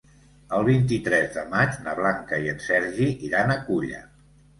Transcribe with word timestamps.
El 0.59 0.63
vint-i-tres 0.67 1.27
de 1.35 1.43
maig 1.51 1.77
na 1.87 1.93
Blanca 1.99 2.39
i 2.45 2.49
en 2.53 2.63
Sergi 2.69 3.11
iran 3.29 3.55
a 3.57 3.59
Culla. 3.69 4.01